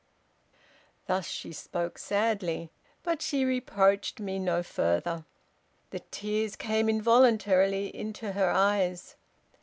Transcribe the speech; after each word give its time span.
Thus 1.05 1.27
she 1.27 1.51
spoke 1.53 1.99
sadly. 1.99 2.71
But 3.03 3.21
she 3.21 3.45
reproached 3.45 4.19
me 4.19 4.39
no 4.39 4.63
further. 4.63 5.25
The 5.91 5.99
tears 5.99 6.55
came 6.55 6.89
involuntarily 6.89 7.95
into 7.95 8.31
her 8.31 8.49
eyes. 8.49 9.15